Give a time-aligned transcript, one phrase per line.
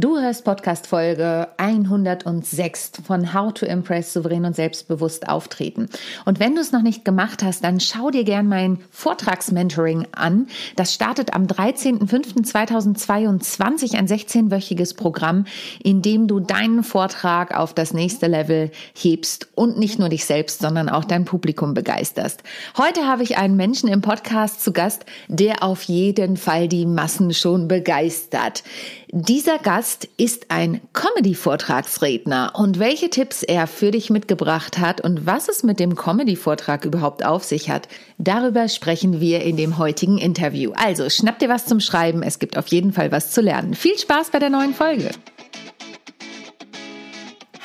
[0.00, 5.88] Du hörst Podcast Folge 106 von How to Impress souverän und selbstbewusst auftreten.
[6.24, 10.46] Und wenn du es noch nicht gemacht hast, dann schau dir gern mein Vortragsmentoring an.
[10.76, 15.46] Das startet am 13.05.2022 ein 16-wöchiges Programm,
[15.82, 20.60] in dem du deinen Vortrag auf das nächste Level hebst und nicht nur dich selbst,
[20.60, 22.44] sondern auch dein Publikum begeisterst.
[22.76, 27.34] Heute habe ich einen Menschen im Podcast zu Gast, der auf jeden Fall die Massen
[27.34, 28.62] schon begeistert.
[29.10, 35.48] Dieser Gast ist ein Comedy-Vortragsredner und welche Tipps er für dich mitgebracht hat und was
[35.48, 40.72] es mit dem Comedy-Vortrag überhaupt auf sich hat, darüber sprechen wir in dem heutigen Interview.
[40.74, 43.74] Also schnapp dir was zum Schreiben, es gibt auf jeden Fall was zu lernen.
[43.74, 45.10] Viel Spaß bei der neuen Folge.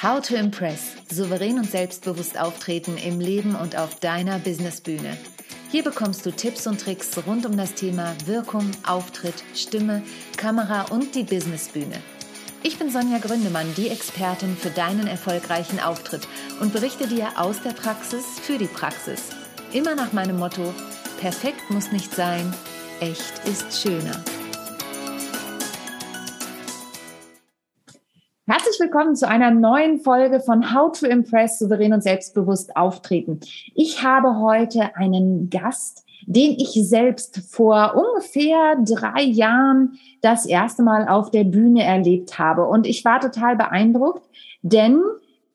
[0.01, 0.95] How to Impress.
[1.09, 5.17] Souverän und selbstbewusst auftreten im Leben und auf deiner Businessbühne.
[5.73, 10.03] Hier bekommst du Tipps und Tricks rund um das Thema Wirkung, Auftritt, Stimme,
[10.37, 11.95] Kamera und die Businessbühne.
[12.65, 16.25] Ich bin Sonja Gründemann, die Expertin für deinen erfolgreichen Auftritt
[16.61, 19.31] und berichte dir aus der Praxis für die Praxis.
[19.73, 20.73] Immer nach meinem Motto,
[21.19, 22.53] perfekt muss nicht sein,
[23.01, 24.23] echt ist schöner.
[28.47, 33.41] Herzlich willkommen zu einer neuen Folge von How to Impress souverän und selbstbewusst auftreten.
[33.75, 41.07] Ich habe heute einen Gast, den ich selbst vor ungefähr drei Jahren das erste Mal
[41.07, 42.65] auf der Bühne erlebt habe.
[42.65, 44.23] Und ich war total beeindruckt,
[44.61, 45.01] denn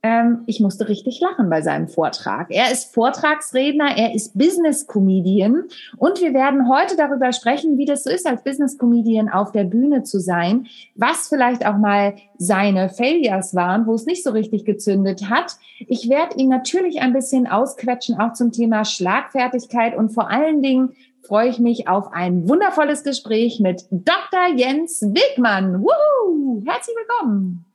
[0.02, 2.48] ähm, ich musste richtig lachen bei seinem Vortrag.
[2.50, 5.64] Er ist Vortragsredner, er ist Business Comedian
[5.96, 9.64] und wir werden heute darüber sprechen, wie das so ist, als Business Comedian auf der
[9.64, 14.64] Bühne zu sein, was vielleicht auch mal seine Failures waren, wo es nicht so richtig
[14.64, 15.56] gezündet hat.
[15.80, 20.90] Ich werde ihn natürlich ein bisschen ausquetschen, auch zum Thema Schlagfertigkeit und vor allen Dingen
[21.26, 24.56] freue ich mich auf ein wundervolles Gespräch mit Dr.
[24.56, 25.82] Jens Wegmann.
[25.82, 26.62] Woohoo!
[26.64, 27.67] Herzlich willkommen.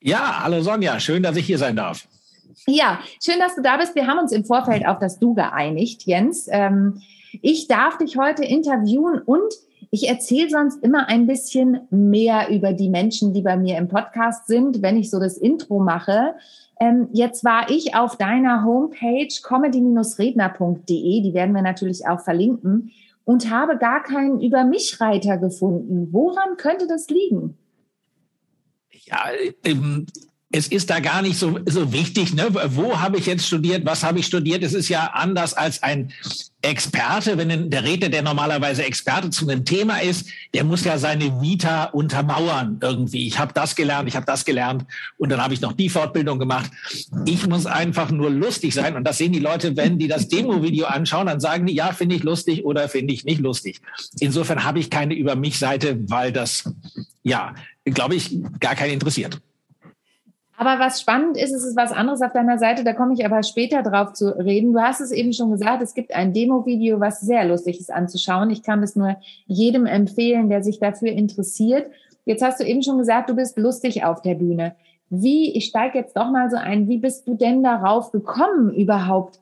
[0.00, 2.06] Ja, hallo Sonja, schön, dass ich hier sein darf.
[2.66, 3.96] Ja, schön, dass du da bist.
[3.96, 6.46] Wir haben uns im Vorfeld auf das Du geeinigt, Jens.
[6.50, 7.02] Ähm,
[7.42, 9.52] ich darf dich heute interviewen und
[9.90, 14.46] ich erzähle sonst immer ein bisschen mehr über die Menschen, die bei mir im Podcast
[14.46, 16.34] sind, wenn ich so das Intro mache.
[16.78, 22.92] Ähm, jetzt war ich auf deiner Homepage comedy-redner.de, die werden wir natürlich auch verlinken,
[23.24, 26.08] und habe gar keinen Über mich Reiter gefunden.
[26.12, 27.58] Woran könnte das liegen?
[29.08, 29.24] Ja,
[29.64, 30.06] ähm,
[30.50, 32.48] es ist da gar nicht so, so wichtig, ne?
[32.68, 34.62] wo habe ich jetzt studiert, was habe ich studiert.
[34.62, 36.10] Es ist ja anders als ein
[36.62, 41.40] Experte, wenn der Redner, der normalerweise Experte zu einem Thema ist, der muss ja seine
[41.40, 43.28] Vita untermauern irgendwie.
[43.28, 44.84] Ich habe das gelernt, ich habe das gelernt
[45.18, 46.70] und dann habe ich noch die Fortbildung gemacht.
[47.26, 50.86] Ich muss einfach nur lustig sein und das sehen die Leute, wenn die das Demo-Video
[50.86, 53.80] anschauen, dann sagen die, ja, finde ich lustig oder finde ich nicht lustig.
[54.18, 56.72] Insofern habe ich keine über mich Seite, weil das,
[57.28, 59.40] ja, glaube ich, gar keinen interessiert.
[60.56, 63.44] Aber was spannend ist, ist es was anderes auf deiner Seite, da komme ich aber
[63.44, 64.72] später drauf zu reden.
[64.72, 68.50] Du hast es eben schon gesagt, es gibt ein Demo-Video, was sehr lustig ist anzuschauen.
[68.50, 71.88] Ich kann es nur jedem empfehlen, der sich dafür interessiert.
[72.24, 74.74] Jetzt hast du eben schon gesagt, du bist lustig auf der Bühne.
[75.10, 79.38] Wie, ich steige jetzt doch mal so ein, wie bist du denn darauf gekommen, überhaupt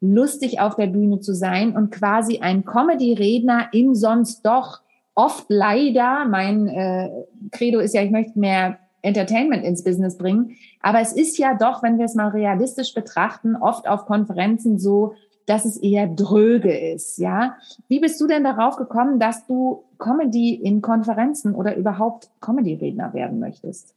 [0.00, 4.80] lustig auf der Bühne zu sein und quasi ein Comedy-Redner im sonst doch
[5.14, 7.10] oft leider, mein äh,
[7.52, 10.56] Credo ist ja, ich möchte mehr Entertainment ins Business bringen.
[10.80, 15.14] Aber es ist ja doch, wenn wir es mal realistisch betrachten, oft auf Konferenzen so,
[15.46, 17.56] dass es eher dröge ist, ja.
[17.88, 23.40] Wie bist du denn darauf gekommen, dass du Comedy in Konferenzen oder überhaupt Comedy-Redner werden
[23.40, 23.94] möchtest?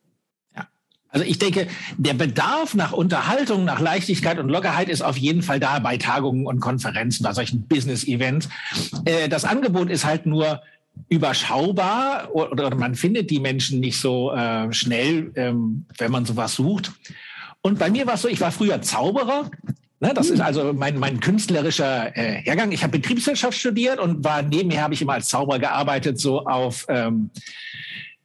[0.54, 0.68] Ja,
[1.10, 1.68] Also ich denke,
[1.98, 6.46] der Bedarf nach Unterhaltung, nach Leichtigkeit und Lockerheit ist auf jeden Fall da bei Tagungen
[6.46, 8.50] und Konferenzen, bei solchen Business-Events.
[9.06, 10.60] Äh, das Angebot ist halt nur
[11.10, 16.92] überschaubar oder man findet die Menschen nicht so äh, schnell, ähm, wenn man sowas sucht.
[17.62, 19.50] Und bei mir war es so, ich war früher Zauberer.
[20.00, 22.72] Ne, das ist also mein, mein künstlerischer äh, Hergang.
[22.72, 26.86] Ich habe Betriebswirtschaft studiert und war nebenher habe ich immer als Zauberer gearbeitet, so auf
[26.88, 27.32] ähm,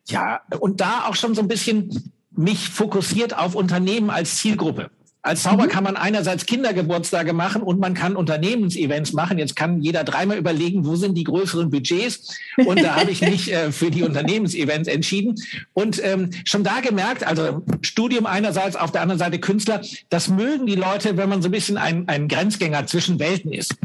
[0.06, 4.90] ja und da auch schon so ein bisschen mich fokussiert auf Unternehmen als Zielgruppe.
[5.24, 5.68] Als Zauber mhm.
[5.68, 9.38] kann man einerseits Kindergeburtstage machen und man kann Unternehmensevents machen.
[9.38, 12.36] Jetzt kann jeder dreimal überlegen, wo sind die größeren Budgets.
[12.56, 15.36] Und da habe ich mich äh, für die Unternehmensevents entschieden.
[15.74, 19.80] Und ähm, schon da gemerkt, also Studium einerseits, auf der anderen Seite Künstler,
[20.10, 23.76] das mögen die Leute, wenn man so ein bisschen ein, ein Grenzgänger zwischen Welten ist.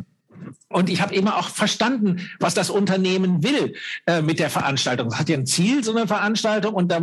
[0.69, 3.75] Und ich habe immer auch verstanden, was das Unternehmen will
[4.06, 5.07] äh, mit der Veranstaltung.
[5.07, 7.01] Es hat ja ein Ziel, so eine Veranstaltung, und da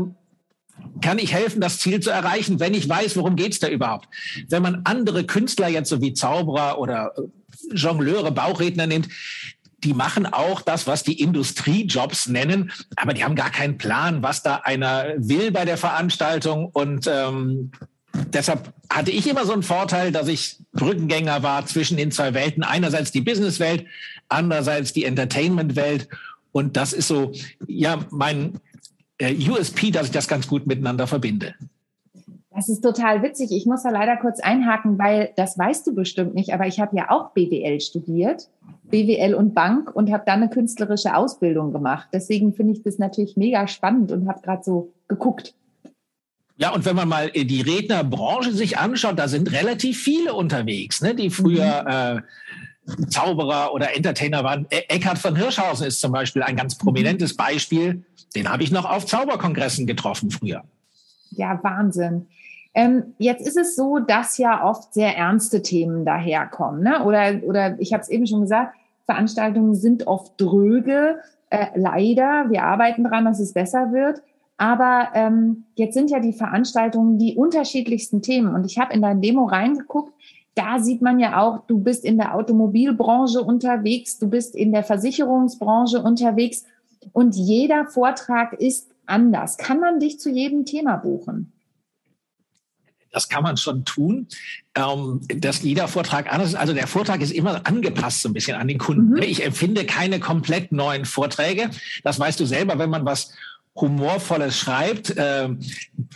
[1.05, 4.09] kann ich helfen, das Ziel zu erreichen, wenn ich weiß, worum geht's da überhaupt.
[4.49, 9.11] Wenn man andere Künstler jetzt so wie Zauberer oder äh, Jongleure, Bauchredner nimmt,
[9.85, 14.43] die machen auch das, was die Industriejobs nennen, aber die haben gar keinen Plan, was
[14.43, 17.71] da einer will bei der Veranstaltung und ähm,
[18.33, 22.63] deshalb hatte ich immer so einen Vorteil, dass ich Brückengänger war zwischen den zwei Welten.
[22.63, 23.85] Einerseits die Businesswelt,
[24.31, 26.09] andererseits die Entertainment-Welt.
[26.53, 27.33] Und das ist so,
[27.67, 28.61] ja, mein
[29.31, 31.55] USP, dass ich das ganz gut miteinander verbinde.
[32.55, 33.51] Das ist total witzig.
[33.51, 36.97] Ich muss da leider kurz einhaken, weil das weißt du bestimmt nicht, aber ich habe
[36.97, 38.49] ja auch BWL studiert,
[38.85, 42.09] BWL und Bank und habe dann eine künstlerische Ausbildung gemacht.
[42.13, 45.55] Deswegen finde ich das natürlich mega spannend und habe gerade so geguckt.
[46.57, 51.17] Ja, und wenn man mal die Rednerbranche sich anschaut, da sind relativ viele unterwegs, ne,
[51.17, 52.19] die früher mhm.
[52.19, 52.23] äh,
[53.09, 54.67] Zauberer oder Entertainer waren.
[54.71, 57.37] E Eckhard von Hirschhausen ist zum Beispiel ein ganz prominentes mhm.
[57.37, 58.05] Beispiel.
[58.35, 60.63] Den habe ich noch auf Zauberkongressen getroffen früher.
[61.31, 62.27] Ja, Wahnsinn.
[62.75, 66.83] Ähm, jetzt ist es so, dass ja oft sehr ernste Themen daherkommen.
[66.83, 67.05] Ne?
[67.05, 68.77] Oder, oder ich habe es eben schon gesagt,
[69.07, 71.21] Veranstaltungen sind oft dröge.
[71.51, 74.23] Äh, leider, wir arbeiten daran, dass es besser wird.
[74.57, 78.55] Aber ähm, jetzt sind ja die Veranstaltungen die unterschiedlichsten Themen.
[78.55, 80.13] Und ich habe in dein Demo reingeguckt.
[80.55, 84.85] Da sieht man ja auch, du bist in der Automobilbranche unterwegs, du bist in der
[84.85, 86.65] Versicherungsbranche unterwegs
[87.13, 89.57] und jeder Vortrag ist anders.
[89.57, 91.53] Kann man dich zu jedem Thema buchen?
[93.15, 94.27] Das kann man schon tun,
[94.75, 96.55] ähm, dass jeder Vortrag anders ist.
[96.57, 99.11] Also der Vortrag ist immer angepasst so ein bisschen an den Kunden.
[99.11, 99.23] Mhm.
[99.23, 101.71] Ich empfinde keine komplett neuen Vorträge.
[102.03, 103.33] Das weißt du selber, wenn man was
[103.77, 105.17] Humorvolles schreibt.
[105.17, 105.49] Äh,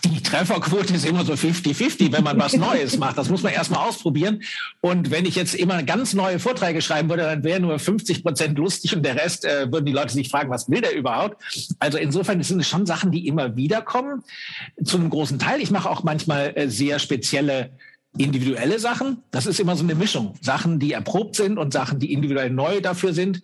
[0.05, 3.19] die Trefferquote ist immer so 50-50, wenn man was Neues macht.
[3.19, 4.43] Das muss man erstmal ausprobieren.
[4.81, 8.59] Und wenn ich jetzt immer ganz neue Vorträge schreiben würde, dann wäre nur 50 Prozent
[8.59, 11.43] lustig und der Rest äh, würden die Leute sich fragen, was will der überhaupt?
[11.81, 14.23] Also insofern sind es schon Sachen, die immer wieder kommen.
[14.83, 15.61] Zu einem großen Teil.
[15.61, 17.71] Ich mache auch manchmal äh, sehr spezielle
[18.17, 19.23] individuelle Sachen.
[19.31, 20.35] Das ist immer so eine Mischung.
[20.41, 23.43] Sachen, die erprobt sind und Sachen, die individuell neu dafür sind.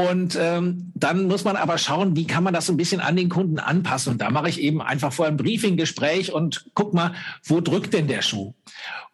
[0.00, 3.16] Und ähm, dann muss man aber schauen, wie kann man das so ein bisschen an
[3.16, 4.12] den Kunden anpassen.
[4.12, 7.12] Und da mache ich eben einfach vor einem Briefinggespräch und guck mal,
[7.44, 8.54] wo drückt denn der Schuh?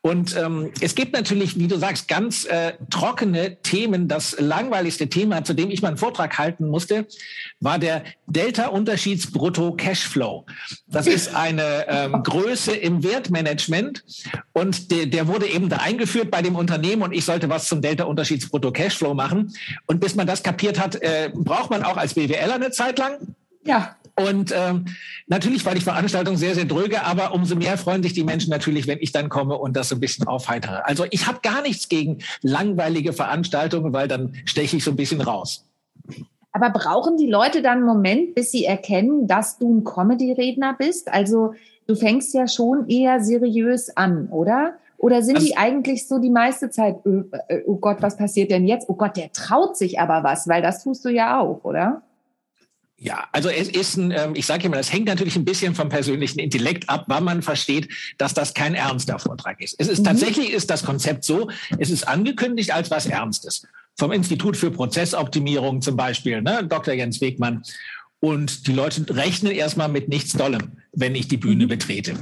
[0.07, 4.07] Und ähm, es gibt natürlich, wie du sagst, ganz äh, trockene Themen.
[4.07, 7.09] Das langweiligste Thema, zu dem ich meinen Vortrag halten musste,
[7.59, 10.47] war der Delta-Unterschieds-Brutto-Cashflow.
[10.87, 14.05] Das ist eine ähm, Größe im Wertmanagement
[14.53, 17.83] und der, der wurde eben da eingeführt bei dem Unternehmen und ich sollte was zum
[17.83, 19.53] Delta-Unterschieds-Brutto-Cashflow machen.
[19.87, 23.19] Und bis man das kapiert hat, äh, braucht man auch als BWLer eine Zeit lang.
[23.65, 23.97] Ja.
[24.19, 24.87] Und ähm,
[25.27, 28.87] natürlich war die Veranstaltung sehr, sehr dröge, aber umso mehr freuen sich die Menschen natürlich,
[28.87, 30.87] wenn ich dann komme und das so ein bisschen aufheitere.
[30.87, 35.21] Also ich habe gar nichts gegen langweilige Veranstaltungen, weil dann steche ich so ein bisschen
[35.21, 35.67] raus.
[36.53, 41.13] Aber brauchen die Leute dann einen Moment, bis sie erkennen, dass du ein Comedy-Redner bist?
[41.13, 41.53] Also
[41.87, 44.79] du fängst ja schon eher seriös an, oder?
[44.99, 47.23] Oder sind also, die eigentlich so die meiste Zeit, oh,
[47.67, 48.89] oh Gott, was passiert denn jetzt?
[48.89, 52.03] Oh Gott, der traut sich aber was, weil das tust du ja auch, oder?
[52.99, 55.91] Ja, also es ist ein, ähm, ich sage immer, das hängt natürlich ein bisschen vom
[55.91, 59.77] persönlichen Intellekt ab, wann man versteht, dass das kein ernster Vortrag ist.
[59.79, 60.05] Es ist mhm.
[60.05, 63.67] tatsächlich ist das Konzept so, es ist angekündigt als was Ernstes.
[63.99, 66.95] Vom Institut für Prozessoptimierung zum Beispiel, ne, Dr.
[66.95, 67.63] Jens Wegmann.
[68.19, 71.69] Und die Leute rechnen erstmal mit nichts Dollem, wenn ich die Bühne mhm.
[71.69, 72.15] betrete.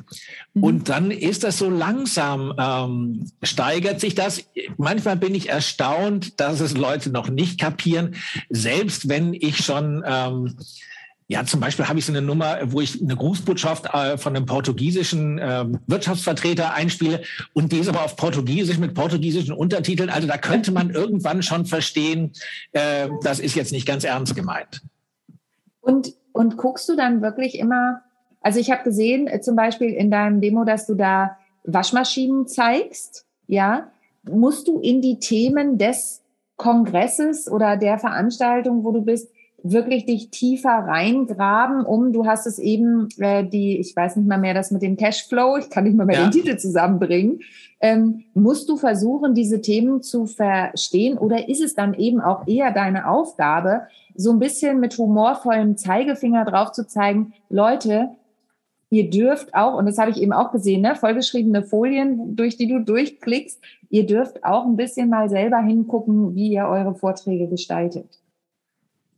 [0.53, 0.63] Mhm.
[0.63, 4.45] Und dann ist das so langsam, ähm, steigert sich das.
[4.77, 8.17] Manchmal bin ich erstaunt, dass es Leute noch nicht kapieren,
[8.51, 10.57] selbst wenn ich schon ähm,
[11.27, 14.45] ja, zum Beispiel habe ich so eine Nummer, wo ich eine Grußbotschaft äh, von einem
[14.45, 17.23] portugiesischen äh, Wirtschaftsvertreter einspiele
[17.55, 20.11] und die ist aber auf Portugiesisch mit portugiesischen Untertiteln.
[20.11, 22.33] Also da könnte man irgendwann schon verstehen,
[22.73, 24.83] äh, das ist jetzt nicht ganz ernst gemeint.
[25.81, 28.03] Und, und guckst du dann wirklich immer,
[28.45, 33.27] also ich habe gesehen, äh, zum Beispiel in deinem Demo, dass du da Waschmaschinen zeigst,
[33.47, 33.89] ja,
[34.31, 36.23] musst du in die Themen des
[36.57, 39.31] Kongresses oder der Veranstaltung, wo du bist,
[39.67, 44.39] wirklich dich tiefer reingraben, um, du hast es eben, äh, die, ich weiß nicht mal
[44.39, 46.29] mehr, das mit dem Cashflow, ich kann nicht mal mehr ja.
[46.29, 47.41] den Titel zusammenbringen,
[47.81, 52.73] ähm, musst du versuchen, diese Themen zu verstehen oder ist es dann eben auch eher
[52.73, 58.11] deine Aufgabe, so ein bisschen mit humorvollem Zeigefinger drauf zu zeigen, Leute,
[58.95, 62.69] ihr dürft auch, und das habe ich eben auch gesehen, ne, vollgeschriebene Folien, durch die
[62.69, 63.61] du durchklickst,
[63.91, 68.07] ihr dürft auch ein bisschen mal selber hingucken, wie ihr eure Vorträge gestaltet.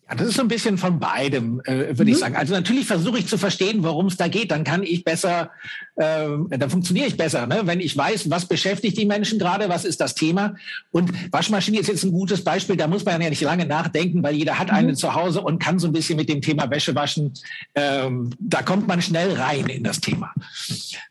[0.08, 2.08] Ja, das ist so ein bisschen von beidem, äh, würde mhm.
[2.10, 2.36] ich sagen.
[2.36, 4.52] Also natürlich versuche ich zu verstehen, worum es da geht.
[4.52, 5.50] Dann kann ich besser,
[5.96, 7.62] äh, dann funktioniere ich besser, ne?
[7.64, 10.54] wenn ich weiß, was beschäftigt die Menschen gerade, was ist das Thema.
[10.92, 12.76] Und Waschmaschine ist jetzt ein gutes Beispiel.
[12.76, 14.75] Da muss man ja nicht lange nachdenken, weil jeder hat mhm.
[14.75, 17.32] eine zu Hause und kann so ein bisschen mit dem Thema Wäsche waschen.
[17.75, 20.32] Ähm, da kommt man schnell rein in das Thema.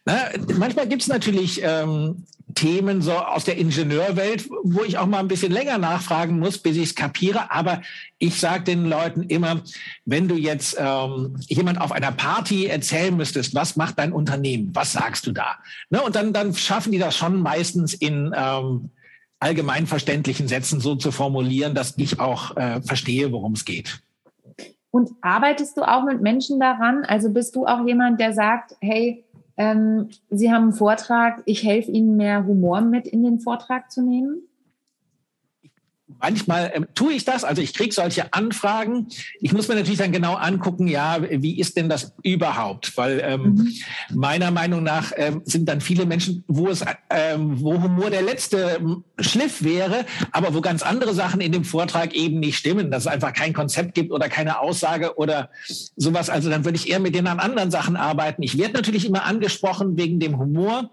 [0.05, 0.15] Ne?
[0.57, 2.23] Manchmal gibt es natürlich ähm,
[2.55, 6.77] Themen so aus der Ingenieurwelt, wo ich auch mal ein bisschen länger nachfragen muss, bis
[6.77, 7.51] ich es kapiere.
[7.51, 7.81] Aber
[8.17, 9.61] ich sage den Leuten immer,
[10.05, 14.93] wenn du jetzt ähm, jemand auf einer Party erzählen müsstest, was macht dein Unternehmen, was
[14.93, 15.57] sagst du da?
[15.89, 16.01] Ne?
[16.01, 18.89] Und dann, dann schaffen die das schon meistens in ähm,
[19.39, 24.01] allgemeinverständlichen Sätzen so zu formulieren, dass ich auch äh, verstehe, worum es geht.
[24.91, 27.03] Und arbeitest du auch mit Menschen daran?
[27.03, 29.25] Also bist du auch jemand, der sagt, hey,
[29.57, 34.01] ähm, Sie haben einen Vortrag, ich helfe Ihnen mehr Humor mit in den Vortrag zu
[34.01, 34.43] nehmen?
[36.19, 39.07] Manchmal ähm, tue ich das, also ich kriege solche Anfragen.
[39.39, 42.95] Ich muss mir natürlich dann genau angucken, ja, wie ist denn das überhaupt?
[42.97, 43.73] Weil ähm, mhm.
[44.13, 48.77] meiner Meinung nach ähm, sind dann viele Menschen, wo es, ähm, wo Humor der letzte
[48.79, 53.03] ähm, Schliff wäre, aber wo ganz andere Sachen in dem Vortrag eben nicht stimmen, dass
[53.03, 55.49] es einfach kein Konzept gibt oder keine Aussage oder
[55.95, 56.29] sowas.
[56.29, 58.43] Also dann würde ich eher mit denen an anderen Sachen arbeiten.
[58.43, 60.91] Ich werde natürlich immer angesprochen wegen dem Humor.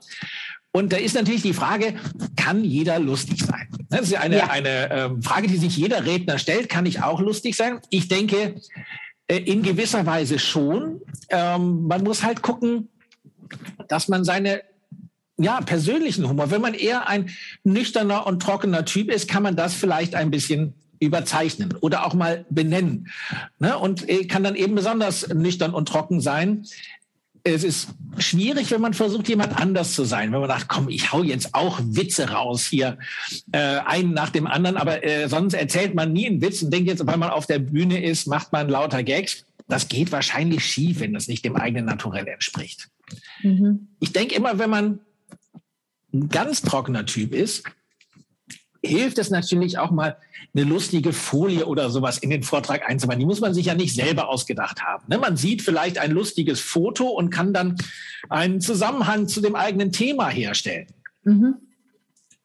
[0.73, 1.95] Und da ist natürlich die Frage,
[2.35, 3.69] kann jeder lustig sein?
[3.91, 4.49] Das ist eine, ja.
[4.49, 6.71] eine ähm, Frage, die sich jeder Redner stellt.
[6.71, 7.81] Kann ich auch lustig sein?
[7.91, 8.55] Ich denke,
[9.29, 11.03] äh, in gewisser Weise schon.
[11.29, 12.89] Ähm, man muss halt gucken,
[13.89, 14.63] dass man seine
[15.39, 17.31] ja, persönlichen Humor, wenn man eher ein
[17.65, 22.47] nüchterner und trockener Typ ist, kann man das vielleicht ein bisschen überzeichnen oder auch mal
[22.49, 23.09] benennen.
[23.59, 23.77] Ne?
[23.77, 26.65] Und äh, kann dann eben besonders nüchtern und trocken sein
[27.45, 30.33] es ist schwierig, wenn man versucht, jemand anders zu sein.
[30.33, 32.99] Wenn man sagt, komm, ich hau jetzt auch Witze raus hier,
[33.53, 36.89] äh, einen nach dem anderen, aber äh, sonst erzählt man nie einen Witz und denkt
[36.89, 39.45] jetzt, weil man auf der Bühne ist, macht man lauter Gags.
[39.69, 42.89] Das geht wahrscheinlich schief, wenn das nicht dem eigenen Naturell entspricht.
[43.43, 43.89] Mhm.
[44.01, 45.01] Ich denke immer, wenn man
[46.13, 47.65] ein ganz trockener Typ ist,
[48.85, 50.17] hilft es natürlich auch mal,
[50.55, 53.19] eine lustige Folie oder sowas in den Vortrag einzubauen.
[53.19, 55.05] Die muss man sich ja nicht selber ausgedacht haben.
[55.09, 55.19] Ne?
[55.19, 57.77] Man sieht vielleicht ein lustiges Foto und kann dann
[58.29, 60.89] einen Zusammenhang zu dem eigenen Thema herstellen.
[61.25, 61.57] Mhm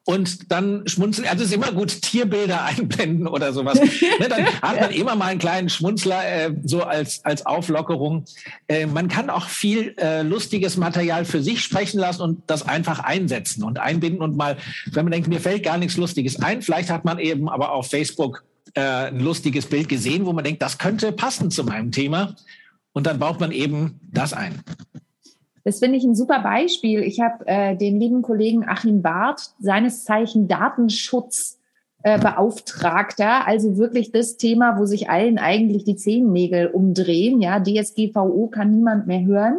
[0.08, 1.28] und dann schmunzeln.
[1.28, 3.78] Also es ist immer gut, Tierbilder einblenden oder sowas.
[3.78, 8.24] ne, dann hat man immer mal einen kleinen Schmunzler äh, so als, als Auflockerung.
[8.68, 13.00] Äh, man kann auch viel äh, lustiges Material für sich sprechen lassen und das einfach
[13.00, 16.88] einsetzen und einbinden und mal, wenn man denkt, mir fällt gar nichts Lustiges ein, vielleicht
[16.88, 20.78] hat man eben aber auf Facebook äh, ein lustiges Bild gesehen, wo man denkt, das
[20.78, 22.34] könnte passen zu meinem Thema.
[22.94, 24.62] Und dann baut man eben das ein.
[25.68, 27.02] Das finde ich ein super Beispiel.
[27.02, 34.38] Ich habe äh, den lieben Kollegen Achim Barth, seines Zeichen Datenschutzbeauftragter, äh, also wirklich das
[34.38, 37.42] Thema, wo sich allen eigentlich die Zehennägel umdrehen.
[37.42, 39.58] Ja, DSGVO kann niemand mehr hören.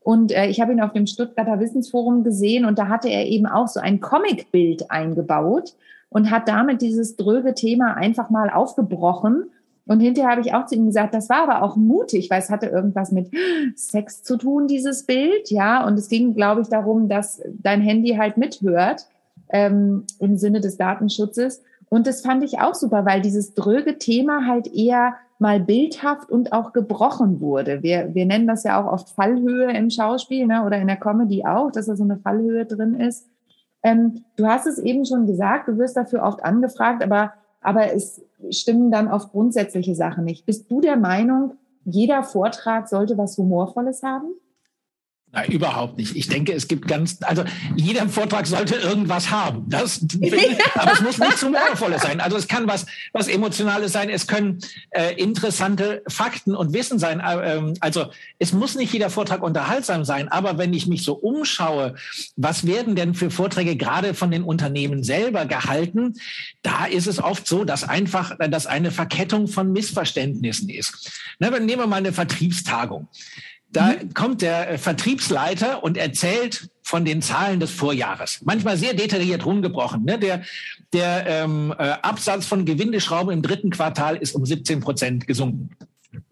[0.00, 3.46] Und äh, ich habe ihn auf dem Stuttgarter Wissensforum gesehen und da hatte er eben
[3.46, 5.72] auch so ein Comicbild eingebaut
[6.10, 9.46] und hat damit dieses dröge Thema einfach mal aufgebrochen
[9.86, 12.50] und hinterher habe ich auch zu ihm gesagt, das war aber auch mutig, weil es
[12.50, 13.30] hatte irgendwas mit
[13.76, 15.86] Sex zu tun, dieses Bild, ja.
[15.86, 19.06] Und es ging, glaube ich, darum, dass dein Handy halt mithört
[19.48, 21.62] ähm, im Sinne des Datenschutzes.
[21.88, 26.52] Und das fand ich auch super, weil dieses dröge Thema halt eher mal bildhaft und
[26.52, 27.82] auch gebrochen wurde.
[27.82, 31.44] Wir, wir nennen das ja auch oft Fallhöhe im Schauspiel ne, oder in der Comedy
[31.46, 33.28] auch, dass da so eine Fallhöhe drin ist.
[33.84, 37.34] Ähm, du hast es eben schon gesagt, du wirst dafür oft angefragt, aber
[37.66, 40.46] aber es stimmen dann auf grundsätzliche Sachen nicht.
[40.46, 41.54] Bist du der Meinung,
[41.84, 44.28] jeder Vortrag sollte was Humorvolles haben?
[45.32, 46.16] Nein, überhaupt nicht.
[46.16, 49.68] Ich denke, es gibt ganz, also jeder Vortrag sollte irgendwas haben.
[49.68, 50.00] Das,
[50.74, 52.20] aber es muss nichts Humorvolles sein.
[52.20, 54.08] Also es kann was, was Emotionales sein.
[54.08, 57.20] Es können äh, interessante Fakten und Wissen sein.
[57.20, 58.06] Äh, ähm, also
[58.38, 60.28] es muss nicht jeder Vortrag unterhaltsam sein.
[60.28, 61.96] Aber wenn ich mich so umschaue,
[62.36, 66.14] was werden denn für Vorträge gerade von den Unternehmen selber gehalten?
[66.62, 71.10] Da ist es oft so, dass einfach, dass eine Verkettung von Missverständnissen ist.
[71.40, 73.08] Na, nehmen wir mal eine Vertriebstagung.
[73.76, 74.14] Da mhm.
[74.14, 78.40] kommt der äh, Vertriebsleiter und erzählt von den Zahlen des Vorjahres.
[78.42, 80.02] Manchmal sehr detailliert rumgebrochen.
[80.02, 80.18] Ne?
[80.18, 80.42] Der,
[80.94, 85.76] der ähm, äh, Absatz von Gewindeschrauben im dritten Quartal ist um 17 Prozent gesunken.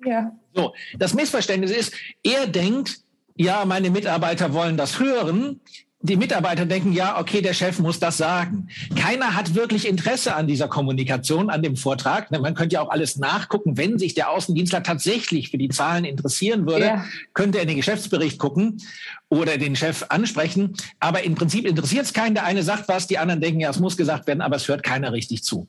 [0.06, 0.32] Ja.
[0.54, 3.00] So, das Missverständnis ist, er denkt,
[3.36, 5.60] ja, meine Mitarbeiter wollen das hören
[6.04, 8.68] die Mitarbeiter denken, ja, okay, der Chef muss das sagen.
[8.94, 12.30] Keiner hat wirklich Interesse an dieser Kommunikation, an dem Vortrag.
[12.30, 13.78] Man könnte ja auch alles nachgucken.
[13.78, 17.04] Wenn sich der Außendienstler tatsächlich für die Zahlen interessieren würde, ja.
[17.32, 18.82] könnte er in den Geschäftsbericht gucken
[19.30, 20.74] oder den Chef ansprechen.
[21.00, 22.34] Aber im Prinzip interessiert es keinen.
[22.34, 24.82] Der eine sagt was, die anderen denken, ja, es muss gesagt werden, aber es hört
[24.82, 25.68] keiner richtig zu.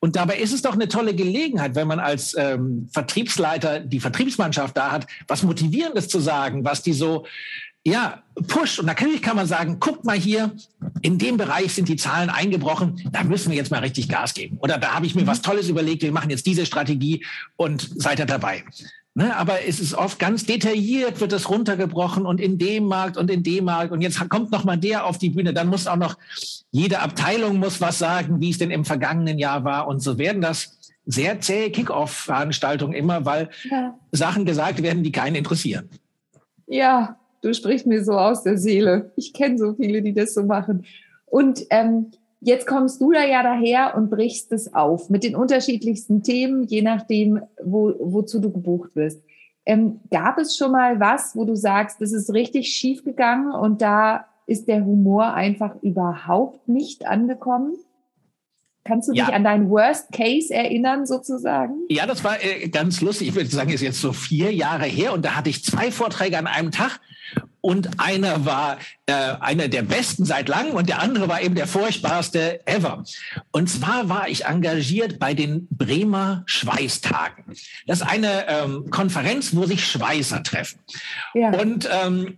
[0.00, 4.76] Und dabei ist es doch eine tolle Gelegenheit, wenn man als ähm, Vertriebsleiter die Vertriebsmannschaft
[4.76, 7.24] da hat, was Motivierendes zu sagen, was die so
[7.84, 8.78] ja, Push.
[8.78, 10.52] Und natürlich kann man sagen, guckt mal hier,
[11.02, 14.58] in dem Bereich sind die Zahlen eingebrochen, da müssen wir jetzt mal richtig Gas geben.
[14.60, 17.24] Oder da habe ich mir was Tolles überlegt, wir machen jetzt diese Strategie
[17.56, 18.64] und seid ihr dabei.
[19.14, 23.30] Ne, aber es ist oft ganz detailliert, wird es runtergebrochen und in dem Markt und
[23.30, 25.96] in dem Markt und jetzt kommt noch mal der auf die Bühne, dann muss auch
[25.96, 26.16] noch
[26.70, 30.40] jede Abteilung muss was sagen, wie es denn im vergangenen Jahr war und so werden
[30.40, 33.94] das sehr zähe Kick-Off-Veranstaltungen immer, weil ja.
[34.12, 35.90] Sachen gesagt werden, die keinen interessieren.
[36.66, 39.12] Ja, du sprichst mir so aus der Seele.
[39.16, 40.84] Ich kenne so viele, die das so machen.
[41.26, 42.12] Und ähm,
[42.44, 46.82] Jetzt kommst du da ja daher und brichst es auf mit den unterschiedlichsten Themen, je
[46.82, 49.22] nachdem, wo, wozu du gebucht wirst.
[49.64, 53.80] Ähm, gab es schon mal was, wo du sagst, das ist richtig schief gegangen und
[53.80, 57.74] da ist der Humor einfach überhaupt nicht angekommen?
[58.84, 61.74] Kannst du dich an deinen Worst Case erinnern, sozusagen?
[61.88, 63.28] Ja, das war äh, ganz lustig.
[63.28, 66.36] Ich würde sagen, ist jetzt so vier Jahre her und da hatte ich zwei Vorträge
[66.36, 66.98] an einem Tag
[67.62, 71.68] und einer war äh, einer der besten seit langem und der andere war eben der
[71.68, 73.04] furchtbarste ever.
[73.52, 77.44] Und zwar war ich engagiert bei den Bremer Schweißtagen.
[77.86, 80.80] Das ist eine ähm, Konferenz, wo sich Schweißer treffen.
[81.34, 81.52] Ja.
[81.52, 82.36] Und ähm,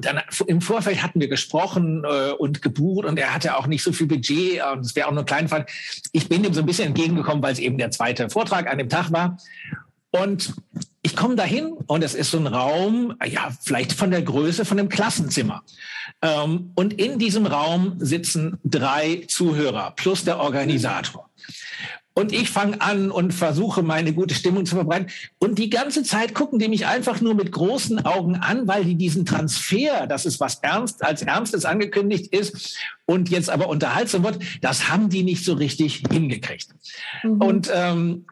[0.00, 3.92] dann im Vorfeld hatten wir gesprochen äh, und gebucht und er hatte auch nicht so
[3.92, 5.66] viel Budget und es wäre auch nur ein Fall.
[6.12, 8.88] Ich bin ihm so ein bisschen entgegengekommen, weil es eben der zweite Vortrag an dem
[8.88, 9.38] Tag war.
[10.10, 10.54] Und
[11.02, 14.78] ich komme dahin und es ist so ein Raum, ja, vielleicht von der Größe von
[14.78, 15.62] einem Klassenzimmer.
[16.22, 21.25] Ähm, und in diesem Raum sitzen drei Zuhörer plus der Organisator.
[22.18, 25.10] Und ich fange an und versuche, meine gute Stimmung zu verbreiten.
[25.38, 28.94] Und die ganze Zeit gucken die mich einfach nur mit großen Augen an, weil die
[28.94, 34.38] diesen Transfer, dass es was ernst, als Ernstes angekündigt ist und jetzt aber unterhaltsam wird,
[34.62, 36.68] das haben die nicht so richtig hingekriegt.
[37.22, 37.42] Mhm.
[37.42, 38.24] Und ähm,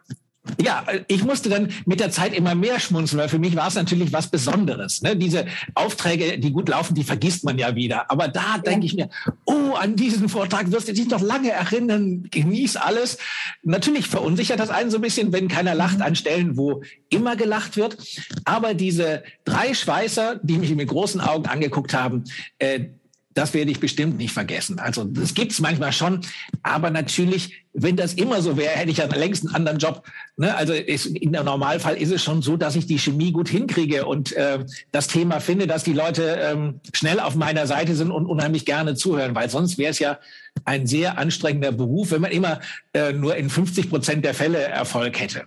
[0.60, 3.74] ja, ich musste dann mit der Zeit immer mehr schmunzeln, weil für mich war es
[3.74, 5.00] natürlich was Besonderes.
[5.00, 5.16] Ne?
[5.16, 8.10] Diese Aufträge, die gut laufen, die vergisst man ja wieder.
[8.10, 9.08] Aber da denke ich mir,
[9.46, 13.16] oh, an diesen Vortrag wirst du dich noch lange erinnern, genieß alles.
[13.62, 17.76] Natürlich verunsichert das einen so ein bisschen, wenn keiner lacht an Stellen, wo immer gelacht
[17.76, 17.96] wird.
[18.44, 22.24] Aber diese drei Schweißer, die mich mit großen Augen angeguckt haben,
[22.58, 22.88] äh,
[23.34, 24.78] das werde ich bestimmt nicht vergessen.
[24.78, 26.20] Also das gibt's manchmal schon,
[26.62, 30.04] aber natürlich, wenn das immer so wäre, hätte ich ja längst einen anderen Job.
[30.36, 30.54] Ne?
[30.56, 34.06] Also ist, in der Normalfall ist es schon so, dass ich die Chemie gut hinkriege
[34.06, 38.26] und äh, das Thema finde, dass die Leute ähm, schnell auf meiner Seite sind und
[38.26, 40.18] unheimlich gerne zuhören, weil sonst wäre es ja
[40.64, 42.60] ein sehr anstrengender Beruf, wenn man immer
[42.92, 45.42] äh, nur in 50 Prozent der Fälle Erfolg hätte.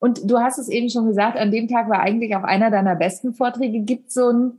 [0.00, 2.96] Und du hast es eben schon gesagt, an dem Tag war eigentlich auch einer deiner
[2.96, 3.80] besten Vorträge.
[3.80, 4.52] Gibt so ein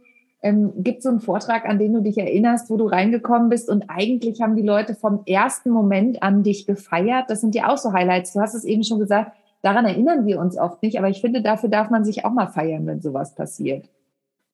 [0.43, 3.69] ähm, Gibt es so einen Vortrag, an den du dich erinnerst, wo du reingekommen bist
[3.69, 7.29] und eigentlich haben die Leute vom ersten Moment an dich gefeiert?
[7.29, 8.33] Das sind ja auch so Highlights.
[8.33, 11.43] Du hast es eben schon gesagt, daran erinnern wir uns oft nicht, aber ich finde,
[11.43, 13.85] dafür darf man sich auch mal feiern, wenn sowas passiert.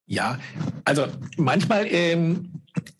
[0.05, 0.37] Ja,
[0.83, 1.03] also
[1.37, 2.51] manchmal, ähm,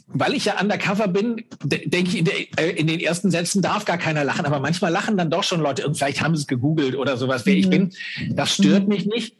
[0.07, 3.85] weil ich ja undercover bin, denke ich, in, der, äh, in, den ersten Sätzen darf
[3.85, 6.47] gar keiner lachen, aber manchmal lachen dann doch schon Leute und vielleicht haben sie es
[6.47, 7.59] gegoogelt oder sowas, wer mhm.
[7.59, 7.93] ich bin.
[8.31, 8.89] Das stört mhm.
[8.89, 9.35] mich nicht.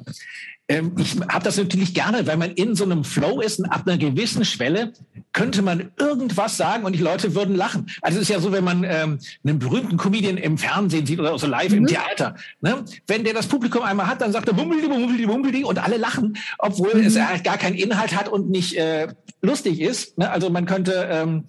[0.70, 3.84] Ähm, ich habe das natürlich gerne, weil man in so einem Flow ist und ab
[3.86, 4.92] einer gewissen Schwelle
[5.32, 7.88] könnte man irgendwas sagen und die Leute würden lachen.
[8.02, 11.38] Also es ist ja so, wenn man ähm, einen berühmten Comedian im Fernsehen sieht oder
[11.40, 11.78] so live mhm.
[11.78, 12.36] im Theater.
[12.60, 12.84] Ne?
[13.08, 16.38] Wenn der das Publikum einmal hat, dann sagt er bumbeldi, bumbeldi, bumbeldi und alle lachen,
[16.58, 17.06] obwohl mhm.
[17.06, 19.08] es gar keinen Inhalt hat und nicht äh,
[19.42, 20.18] lustig ist.
[20.18, 20.30] Ne?
[20.30, 21.46] Also man könnte ähm,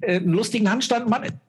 [0.00, 1.40] äh, einen lustigen Handstand machen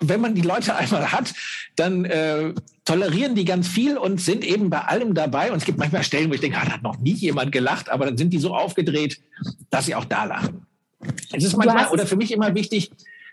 [0.00, 1.32] wenn man die Leute einmal hat,
[1.76, 2.52] dann äh,
[2.84, 5.52] tolerieren die ganz viel und sind eben bei allem dabei.
[5.52, 7.90] Und es gibt manchmal Stellen, wo ich denke, ah, da hat noch nie jemand gelacht,
[7.90, 9.20] aber dann sind die so aufgedreht,
[9.70, 10.66] dass sie auch da lachen.
[11.32, 12.90] Es ist manchmal oder für mich immer wichtig,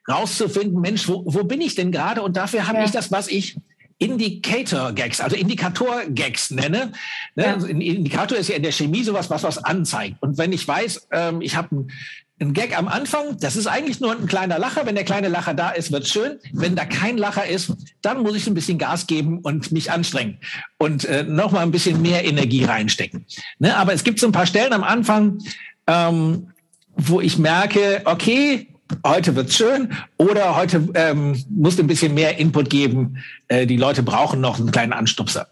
[0.09, 2.21] rauszufinden, Mensch, wo, wo bin ich denn gerade?
[2.21, 2.85] Und dafür habe ja.
[2.85, 3.57] ich das, was ich
[3.99, 6.91] Indicator-Gags, also Indikator-Gags nenne.
[7.35, 7.43] Ne?
[7.43, 7.53] Ja.
[7.55, 10.17] Ein Indikator ist ja in der Chemie sowas, was was anzeigt.
[10.21, 11.91] Und wenn ich weiß, ähm, ich habe ein
[12.39, 14.85] ein Gag am Anfang, das ist eigentlich nur ein kleiner Lacher.
[14.85, 16.39] Wenn der kleine Lacher da ist, wird schön.
[16.53, 20.37] Wenn da kein Lacher ist, dann muss ich ein bisschen Gas geben und mich anstrengen
[20.77, 23.25] und äh, noch mal ein bisschen mehr Energie reinstecken.
[23.57, 23.75] Ne?
[23.75, 25.39] Aber es gibt so ein paar Stellen am Anfang,
[25.87, 26.51] ähm,
[26.95, 28.67] wo ich merke, okay,
[29.05, 33.17] heute wird's schön oder heute ähm, musst du ein bisschen mehr Input geben.
[33.47, 35.47] Äh, die Leute brauchen noch einen kleinen Anstupser.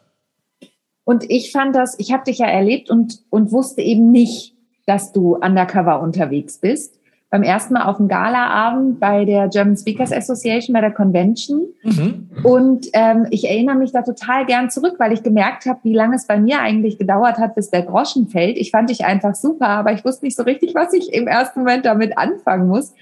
[1.03, 5.11] Und ich fand das, ich habe dich ja erlebt und, und wusste eben nicht, dass
[5.11, 6.99] du undercover unterwegs bist.
[7.29, 11.67] Beim ersten Mal auf dem Galaabend bei der German Speakers Association, bei der Convention.
[11.83, 12.29] Mhm.
[12.43, 16.15] Und ähm, ich erinnere mich da total gern zurück, weil ich gemerkt habe, wie lange
[16.15, 18.57] es bei mir eigentlich gedauert hat, bis der Groschen fällt.
[18.57, 21.59] Ich fand dich einfach super, aber ich wusste nicht so richtig, was ich im ersten
[21.59, 22.93] Moment damit anfangen muss.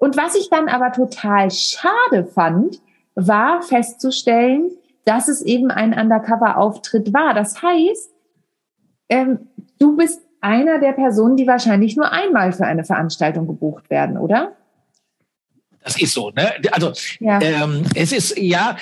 [0.00, 2.80] Und was ich dann aber total schade fand,
[3.14, 4.70] war festzustellen,
[5.04, 7.34] dass es eben ein Undercover-Auftritt war.
[7.34, 8.10] Das heißt,
[9.10, 14.16] ähm, du bist einer der Personen, die wahrscheinlich nur einmal für eine Veranstaltung gebucht werden,
[14.16, 14.52] oder?
[15.82, 16.30] Das ist so.
[16.30, 16.52] Ne?
[16.72, 17.40] Also ja.
[17.40, 18.76] ähm, es ist ja,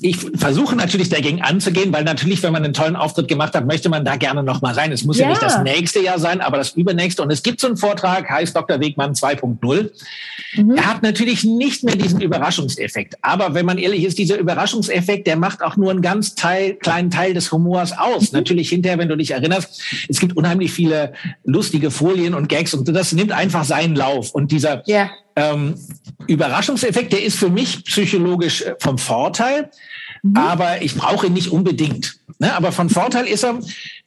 [0.00, 3.88] ich versuche natürlich dagegen anzugehen, weil natürlich, wenn man einen tollen Auftritt gemacht hat, möchte
[3.88, 4.92] man da gerne noch mal sein.
[4.92, 5.24] Es muss ja.
[5.24, 7.22] ja nicht das nächste Jahr sein, aber das übernächste.
[7.22, 8.78] Und es gibt so einen Vortrag, heißt Dr.
[8.78, 9.90] Wegmann 2.0.
[10.54, 10.76] Mhm.
[10.76, 13.16] Er hat natürlich nicht mehr diesen Überraschungseffekt.
[13.22, 17.10] Aber wenn man ehrlich ist, dieser Überraschungseffekt, der macht auch nur einen ganz Teil, kleinen
[17.10, 18.30] Teil des Humors aus.
[18.30, 18.38] Mhm.
[18.38, 21.12] Natürlich hinterher, wenn du dich erinnerst, es gibt unheimlich viele
[21.44, 24.30] lustige Folien und Gags und das nimmt einfach seinen Lauf.
[24.30, 25.10] Und dieser ja.
[25.36, 25.74] Ähm,
[26.26, 29.70] Überraschungseffekt, der ist für mich psychologisch äh, vom Vorteil,
[30.22, 30.36] mhm.
[30.36, 32.18] aber ich brauche ihn nicht unbedingt.
[32.38, 32.54] Ne?
[32.54, 33.58] Aber von Vorteil ist er,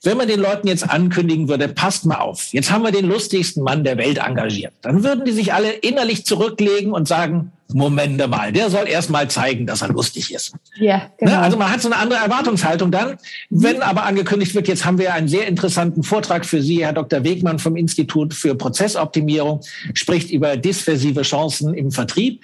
[0.02, 3.62] wenn man den Leuten jetzt ankündigen würde, passt mal auf, jetzt haben wir den lustigsten
[3.62, 8.52] Mann der Welt engagiert, dann würden die sich alle innerlich zurücklegen und sagen, Moment mal,
[8.52, 10.54] der soll erst mal zeigen, dass er lustig ist.
[10.76, 11.10] Ja, ne?
[11.18, 11.40] genau.
[11.40, 13.16] Also man hat so eine andere Erwartungshaltung dann.
[13.48, 17.24] Wenn aber angekündigt wird, jetzt haben wir einen sehr interessanten Vortrag für Sie, Herr Dr.
[17.24, 19.60] Wegmann vom Institut für Prozessoptimierung,
[19.94, 22.42] spricht über disversive Chancen im Vertrieb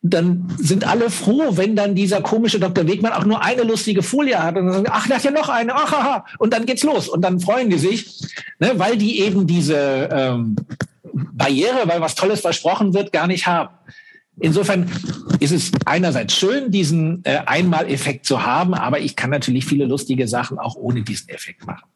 [0.00, 2.86] dann sind alle froh, wenn dann dieser komische Dr.
[2.86, 5.48] Wegmann auch nur eine lustige Folie hat und dann sagen, ach, da ist ja noch
[5.48, 8.22] eine, ach, aha, und dann geht's los und dann freuen die sich,
[8.60, 10.56] ne, weil die eben diese ähm,
[11.12, 13.74] Barriere, weil was Tolles versprochen wird, gar nicht haben.
[14.40, 14.88] Insofern
[15.40, 20.28] ist es einerseits schön, diesen äh, Einmaleffekt zu haben, aber ich kann natürlich viele lustige
[20.28, 21.88] Sachen auch ohne diesen Effekt machen.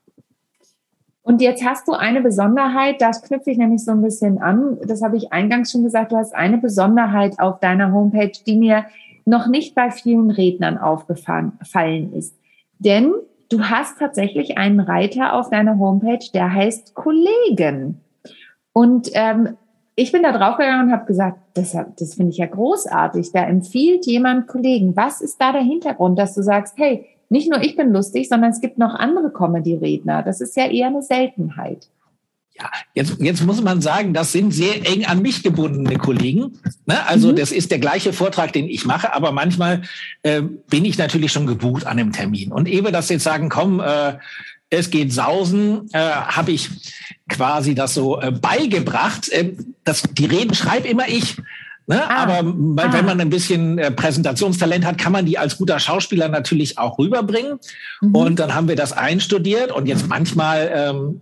[1.22, 4.78] Und jetzt hast du eine Besonderheit, das knüpfe ich nämlich so ein bisschen an.
[4.84, 6.10] Das habe ich eingangs schon gesagt.
[6.12, 8.86] Du hast eine Besonderheit auf deiner Homepage, die mir
[9.24, 12.36] noch nicht bei vielen Rednern aufgefallen ist.
[12.80, 13.12] Denn
[13.48, 18.00] du hast tatsächlich einen Reiter auf deiner Homepage, der heißt Kollegen.
[18.72, 19.56] Und ähm,
[19.94, 23.30] ich bin da draufgegangen und habe gesagt, das, das finde ich ja großartig.
[23.32, 24.96] Da empfiehlt jemand Kollegen.
[24.96, 28.50] Was ist da der Hintergrund, dass du sagst, hey, nicht nur ich bin lustig, sondern
[28.50, 30.22] es gibt noch andere Comedy-Redner.
[30.22, 31.88] Das ist ja eher eine Seltenheit.
[32.54, 36.58] Ja, jetzt, jetzt muss man sagen, das sind sehr eng an mich gebundene Kollegen.
[36.84, 37.06] Ne?
[37.06, 37.36] Also mhm.
[37.36, 39.82] das ist der gleiche Vortrag, den ich mache, aber manchmal
[40.22, 42.52] äh, bin ich natürlich schon gebucht an dem Termin.
[42.52, 44.18] Und ehe wir das jetzt sagen, komm, äh,
[44.68, 46.68] es geht sausen, äh, habe ich
[47.30, 49.30] quasi das so äh, beigebracht.
[49.30, 51.36] Äh, das, die Reden schreibe immer ich.
[51.86, 52.00] Ne?
[52.08, 52.92] Ah, Aber ah.
[52.92, 56.98] wenn man ein bisschen äh, Präsentationstalent hat, kann man die als guter Schauspieler natürlich auch
[56.98, 57.58] rüberbringen.
[58.00, 58.14] Mhm.
[58.14, 59.72] Und dann haben wir das einstudiert.
[59.72, 61.20] Und jetzt manchmal ähm,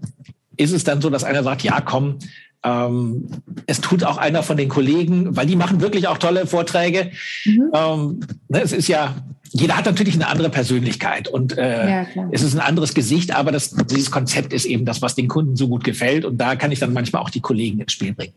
[0.57, 2.19] ist es dann so, dass einer sagt, ja, komm,
[2.63, 3.29] ähm,
[3.67, 7.11] es tut auch einer von den Kollegen, weil die machen wirklich auch tolle Vorträge.
[7.45, 7.71] Mhm.
[7.73, 9.15] Ähm, ne, es ist ja
[9.53, 13.51] jeder hat natürlich eine andere Persönlichkeit und äh, ja, es ist ein anderes Gesicht, aber
[13.51, 16.71] das, dieses Konzept ist eben das, was den Kunden so gut gefällt und da kann
[16.71, 18.35] ich dann manchmal auch die Kollegen ins Spiel bringen.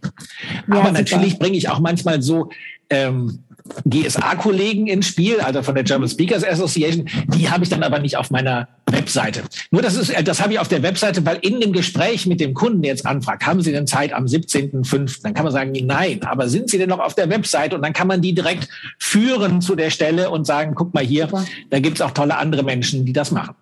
[0.67, 2.49] Ja, aber natürlich bringe ich auch manchmal so
[2.89, 3.43] ähm,
[3.85, 7.07] GSA-Kollegen ins Spiel, also von der German Speakers Association.
[7.35, 9.43] Die habe ich dann aber nicht auf meiner Webseite.
[9.71, 12.53] Nur das ist, das habe ich auf der Webseite, weil in dem Gespräch mit dem
[12.53, 15.23] Kunden jetzt anfragt, haben Sie denn Zeit am 17.05.?
[15.23, 17.75] Dann kann man sagen, nein, aber sind Sie denn noch auf der Webseite?
[17.75, 18.67] Und dann kann man die direkt
[18.99, 21.29] führen zu der Stelle und sagen, guck mal hier,
[21.69, 23.55] da gibt es auch tolle andere Menschen, die das machen.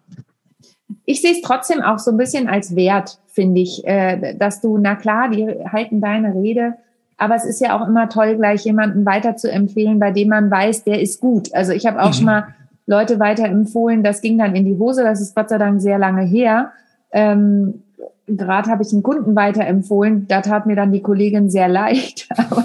[1.05, 4.77] Ich sehe es trotzdem auch so ein bisschen als Wert, finde ich, äh, dass du,
[4.77, 6.75] na klar, die halten deine Rede,
[7.21, 10.49] aber es ist ja auch immer toll, gleich jemanden weiter zu empfehlen, bei dem man
[10.49, 11.53] weiß, der ist gut.
[11.53, 12.13] Also ich habe auch mhm.
[12.13, 12.47] schon mal
[12.87, 16.23] Leute weiterempfohlen, das ging dann in die Hose, das ist Gott sei Dank sehr lange
[16.23, 16.71] her.
[17.11, 17.83] Ähm,
[18.25, 22.27] Gerade habe ich einen Kunden weiterempfohlen, da tat mir dann die Kollegin sehr leicht.
[22.37, 22.63] Aber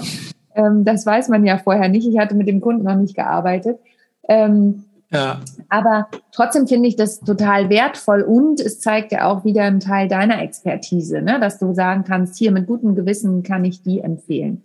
[0.55, 2.07] ähm, das weiß man ja vorher nicht.
[2.07, 3.77] Ich hatte mit dem Kunden noch nicht gearbeitet.
[4.27, 5.39] Ähm, ja.
[5.69, 10.07] Aber trotzdem finde ich das total wertvoll und es zeigt ja auch wieder einen Teil
[10.07, 11.39] deiner Expertise, ne?
[11.39, 14.63] dass du sagen kannst, hier mit gutem Gewissen kann ich die empfehlen.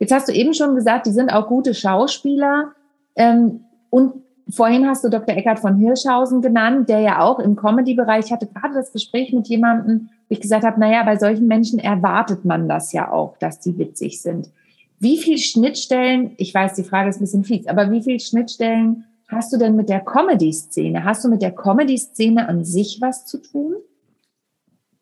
[0.00, 2.72] Jetzt hast du eben schon gesagt, die sind auch gute Schauspieler.
[3.14, 4.14] Ähm, und
[4.48, 5.36] vorhin hast du Dr.
[5.36, 10.08] Eckhard von Hirschhausen genannt, der ja auch im Comedy-Bereich hatte gerade das Gespräch mit jemandem,
[10.28, 13.78] wo ich gesagt habe, naja, bei solchen Menschen erwartet man das ja auch, dass die
[13.78, 14.50] witzig sind.
[14.98, 19.04] Wie viel Schnittstellen, ich weiß, die Frage ist ein bisschen fies, aber wie viel Schnittstellen
[19.30, 21.04] hast du denn mit der Comedy-Szene?
[21.04, 23.76] Hast du mit der Comedy-Szene an sich was zu tun?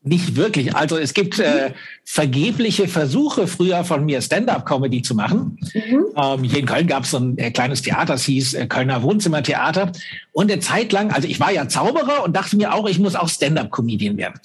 [0.02, 0.74] Nicht wirklich.
[0.76, 1.72] Also es gibt äh,
[2.04, 5.58] vergebliche Versuche früher von mir Stand-up-Comedy zu machen.
[5.74, 6.06] Mhm.
[6.16, 9.02] Ähm, hier in Köln gab es so ein äh, kleines Theater, das hieß äh, Kölner
[9.02, 9.92] Wohnzimmertheater.
[10.38, 13.16] Und eine Zeit lang, also ich war ja Zauberer und dachte mir auch, ich muss
[13.16, 14.38] auch Stand-up-Comedian werden.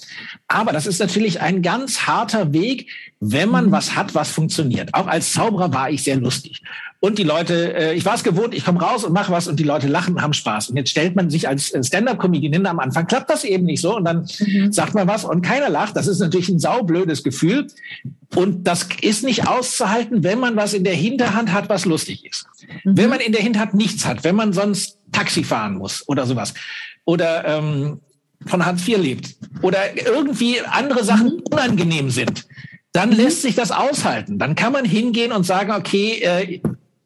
[0.48, 2.88] Aber das ist natürlich ein ganz harter Weg,
[3.20, 3.70] wenn man mhm.
[3.70, 4.92] was hat, was funktioniert.
[4.92, 6.62] Auch als Zauberer war ich sehr lustig.
[6.98, 9.60] Und die Leute, äh, ich war es gewohnt, ich komme raus und mache was und
[9.60, 10.70] die Leute lachen und haben Spaß.
[10.70, 13.80] Und jetzt stellt man sich als äh, Stand-up-Comedian hin, am Anfang klappt das eben nicht
[13.80, 14.72] so und dann mhm.
[14.72, 15.94] sagt man was und keiner lacht.
[15.94, 17.68] Das ist natürlich ein saublödes Gefühl.
[18.34, 22.46] Und das ist nicht auszuhalten, wenn man was in der Hinterhand hat, was lustig ist.
[22.82, 22.96] Mhm.
[22.96, 26.52] Wenn man in der Hinterhand nichts hat, wenn man sonst Taxi fahren muss oder sowas.
[27.04, 28.00] Oder ähm,
[28.46, 29.36] von Hartz IV lebt.
[29.62, 31.42] Oder irgendwie andere Sachen mhm.
[31.50, 32.46] unangenehm sind
[32.94, 33.16] dann mhm.
[33.16, 34.38] lässt sich das aushalten.
[34.38, 36.60] Dann kann man hingehen und sagen, okay, äh,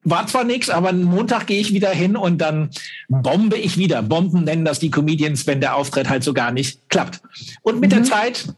[0.04, 2.70] war zwar nichts, aber Montag gehe ich wieder hin und dann
[3.08, 4.02] bombe ich wieder.
[4.02, 7.20] Bomben nennen das die Comedians, wenn der Auftritt halt so gar nicht klappt.
[7.62, 7.96] Und mit mhm.
[7.96, 8.54] der Zeit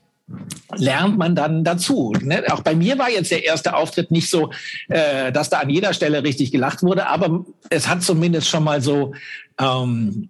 [0.77, 2.13] lernt man dann dazu.
[2.23, 2.45] Ne?
[2.51, 4.51] Auch bei mir war jetzt der erste Auftritt nicht so,
[4.89, 8.81] äh, dass da an jeder Stelle richtig gelacht wurde, aber es hat zumindest schon mal
[8.81, 9.13] so
[9.59, 10.29] ähm,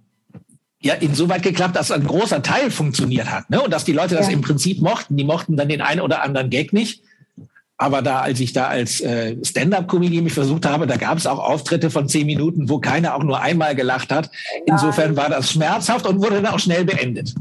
[0.80, 3.60] ja insoweit geklappt, dass ein großer Teil funktioniert hat ne?
[3.60, 4.32] und dass die Leute das ja.
[4.32, 5.16] im Prinzip mochten.
[5.16, 7.02] Die mochten dann den einen oder anderen Gag nicht.
[7.76, 11.38] Aber da, als ich da als äh, Stand-up-Comedian mich versucht habe, da gab es auch
[11.38, 14.30] Auftritte von zehn Minuten, wo keiner auch nur einmal gelacht hat.
[14.66, 17.34] Insofern war das schmerzhaft und wurde dann auch schnell beendet.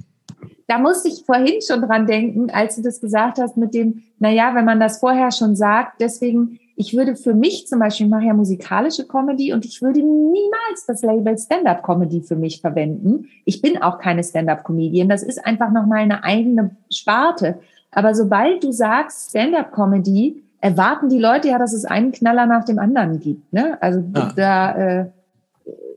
[0.69, 4.29] Da musste ich vorhin schon dran denken, als du das gesagt hast mit dem, na
[4.29, 8.11] ja, wenn man das vorher schon sagt, deswegen, ich würde für mich zum Beispiel, ich
[8.11, 13.25] mache ja musikalische Comedy und ich würde niemals das Label Stand-up-Comedy für mich verwenden.
[13.45, 15.09] Ich bin auch keine Stand-up-Comedian.
[15.09, 17.57] Das ist einfach nochmal eine eigene Sparte.
[17.89, 22.77] Aber sobald du sagst Stand-up-Comedy, erwarten die Leute ja, dass es einen Knaller nach dem
[22.77, 23.51] anderen gibt.
[23.51, 23.75] Ne?
[23.81, 24.31] Also ja.
[24.35, 25.05] da äh,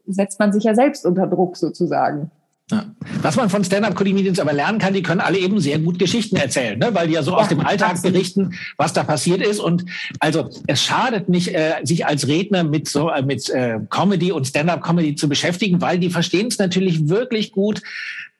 [0.06, 2.30] setzt man sich ja selbst unter Druck sozusagen.
[2.70, 2.86] Ja.
[3.20, 6.78] Was man von Stand-up-Comedians aber lernen kann, die können alle eben sehr gut Geschichten erzählen,
[6.78, 6.94] ne?
[6.94, 9.60] weil die ja so ja, aus dem Alltag berichten, was da passiert ist.
[9.60, 9.84] Und
[10.20, 14.46] also es schadet nicht, äh, sich als Redner mit so äh, mit äh, Comedy und
[14.46, 17.82] Stand-up-Comedy zu beschäftigen, weil die verstehen es natürlich wirklich gut,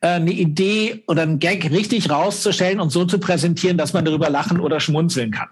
[0.01, 4.31] äh, eine Idee oder einen Gag richtig rauszustellen und so zu präsentieren, dass man darüber
[4.31, 5.49] lachen oder schmunzeln kann.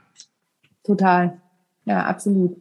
[0.85, 1.39] Total.
[1.85, 2.57] Ja, absolut.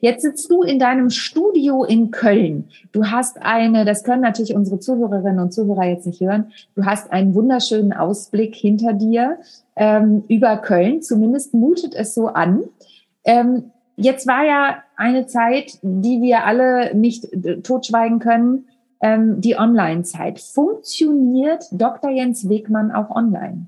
[0.00, 2.68] Jetzt sitzt du in deinem Studio in Köln.
[2.92, 7.12] Du hast eine, das können natürlich unsere Zuhörerinnen und Zuhörer jetzt nicht hören, du hast
[7.12, 9.38] einen wunderschönen Ausblick hinter dir
[9.76, 11.02] ähm, über Köln.
[11.02, 12.64] Zumindest mutet es so an.
[13.24, 18.66] Ähm, jetzt war ja eine Zeit, die wir alle nicht äh, totschweigen können,
[19.00, 20.40] ähm, die Online-Zeit.
[20.40, 22.10] Funktioniert Dr.
[22.10, 23.66] Jens Wegmann auch online?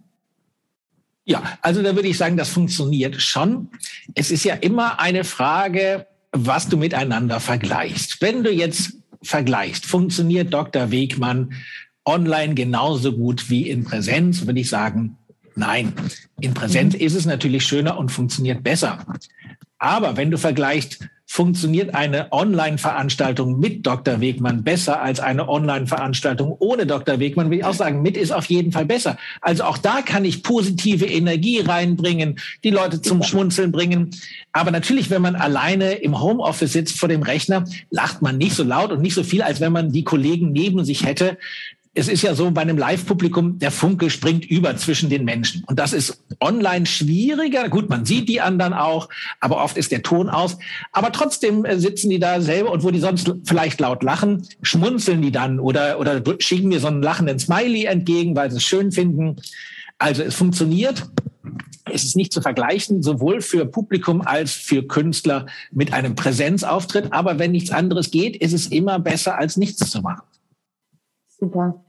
[1.30, 3.68] Ja, also da würde ich sagen, das funktioniert schon.
[4.16, 8.20] Es ist ja immer eine Frage, was du miteinander vergleichst.
[8.20, 10.90] Wenn du jetzt vergleichst, funktioniert Dr.
[10.90, 11.52] Wegmann
[12.04, 15.18] online genauso gut wie in Präsenz, würde ich sagen,
[15.54, 15.92] nein.
[16.40, 17.00] In Präsenz mhm.
[17.00, 19.06] ist es natürlich schöner und funktioniert besser.
[19.78, 20.98] Aber wenn du vergleichst,
[21.32, 24.20] funktioniert eine Online-Veranstaltung mit Dr.
[24.20, 27.20] Wegmann besser als eine Online-Veranstaltung ohne Dr.
[27.20, 29.16] Wegmann, will ich auch sagen, mit ist auf jeden Fall besser.
[29.40, 34.10] Also auch da kann ich positive Energie reinbringen, die Leute zum Schmunzeln bringen.
[34.50, 38.64] Aber natürlich, wenn man alleine im Homeoffice sitzt vor dem Rechner, lacht man nicht so
[38.64, 41.38] laut und nicht so viel, als wenn man die Kollegen neben sich hätte
[41.92, 45.64] es ist ja so bei einem Live-Publikum, der Funke springt über zwischen den Menschen.
[45.66, 47.68] Und das ist online schwieriger.
[47.68, 49.08] Gut, man sieht die anderen auch,
[49.40, 50.56] aber oft ist der Ton aus.
[50.92, 55.20] Aber trotzdem äh, sitzen die da selber und wo die sonst vielleicht laut lachen, schmunzeln
[55.20, 58.92] die dann oder, oder schicken mir so einen lachenden Smiley entgegen, weil sie es schön
[58.92, 59.36] finden.
[59.98, 61.10] Also es funktioniert.
[61.92, 67.12] Es ist nicht zu vergleichen, sowohl für Publikum als für Künstler mit einem Präsenzauftritt.
[67.12, 70.22] Aber wenn nichts anderes geht, ist es immer besser, als nichts zu machen.
[71.40, 71.82] Super.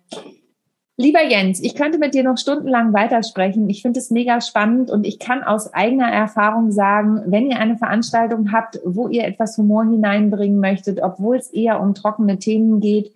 [0.98, 3.70] Lieber Jens, ich könnte mit dir noch stundenlang weitersprechen.
[3.70, 7.78] Ich finde es mega spannend und ich kann aus eigener Erfahrung sagen, wenn ihr eine
[7.78, 13.12] Veranstaltung habt, wo ihr etwas Humor hineinbringen möchtet, obwohl es eher um trockene Themen geht,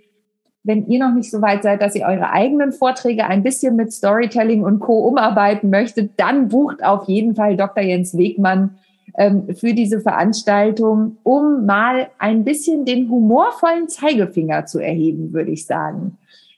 [0.64, 3.94] wenn ihr noch nicht so weit seid, dass ihr eure eigenen Vorträge ein bisschen mit
[3.94, 5.08] Storytelling und Co.
[5.08, 7.84] umarbeiten möchtet, dann bucht auf jeden Fall Dr.
[7.84, 8.80] Jens Wegmann
[9.16, 15.68] ähm, für diese Veranstaltung, um mal ein bisschen den humorvollen Zeigefinger zu erheben, würde ich
[15.68, 16.18] sagen.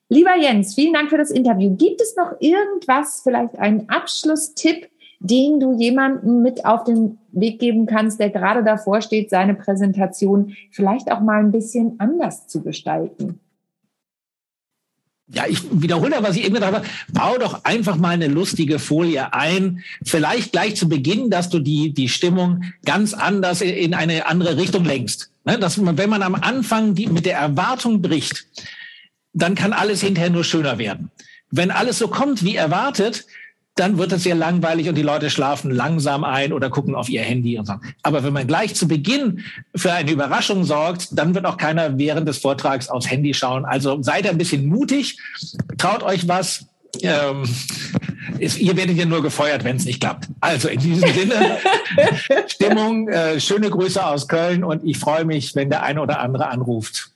[0.10, 1.76] Lieber Jens, vielen Dank für das Interview.
[1.76, 4.88] Gibt es noch irgendwas, vielleicht einen Abschlusstipp,
[5.20, 10.56] den du jemandem mit auf den Weg geben kannst, der gerade davor steht, seine Präsentation
[10.72, 13.40] vielleicht auch mal ein bisschen anders zu gestalten?
[15.30, 16.86] Ja, ich wiederhole, was ich eben gesagt habe.
[17.12, 19.84] Bau doch einfach mal eine lustige Folie ein.
[20.06, 24.86] Vielleicht gleich zu Beginn, dass du die, die Stimmung ganz anders in eine andere Richtung
[24.86, 25.32] lenkst.
[25.44, 28.46] Ne, dass man, wenn man am Anfang die, mit der Erwartung bricht,
[29.38, 31.12] dann kann alles hinterher nur schöner werden.
[31.52, 33.26] Wenn alles so kommt wie erwartet,
[33.76, 37.22] dann wird es sehr langweilig und die Leute schlafen langsam ein oder gucken auf ihr
[37.22, 37.76] Handy und so.
[38.02, 39.44] Aber wenn man gleich zu Beginn
[39.76, 43.66] für eine Überraschung sorgt, dann wird auch keiner während des Vortrags aufs Handy schauen.
[43.66, 45.20] Also seid ein bisschen mutig,
[45.78, 46.66] traut euch was.
[47.04, 47.44] Ähm,
[48.40, 50.28] ist, ihr werdet ja nur gefeuert, wenn es nicht klappt.
[50.42, 51.58] Also in diesem Sinne,
[52.48, 56.48] Stimmung, äh, schöne Grüße aus Köln und ich freue mich, wenn der eine oder andere
[56.48, 57.12] anruft.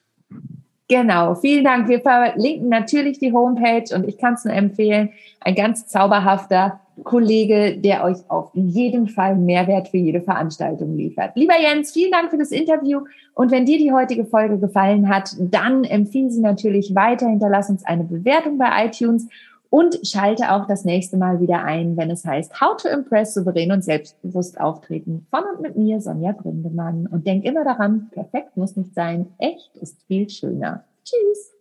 [0.91, 1.87] Genau, vielen Dank.
[1.87, 5.11] Wir verlinken natürlich die Homepage und ich kann es nur empfehlen.
[5.39, 11.31] Ein ganz zauberhafter Kollege, der euch auf jeden Fall Mehrwert für jede Veranstaltung liefert.
[11.35, 13.05] Lieber Jens, vielen Dank für das Interview.
[13.35, 17.29] Und wenn dir die heutige Folge gefallen hat, dann empfehle sie natürlich weiter.
[17.29, 19.29] Hinterlass uns eine Bewertung bei iTunes
[19.71, 23.71] Und schalte auch das nächste Mal wieder ein, wenn es heißt How to Impress souverän
[23.71, 25.25] und selbstbewusst auftreten.
[25.31, 27.07] Von und mit mir, Sonja Gründemann.
[27.07, 29.27] Und denk immer daran, perfekt muss nicht sein.
[29.37, 30.83] Echt ist viel schöner.
[31.05, 31.60] Tschüss.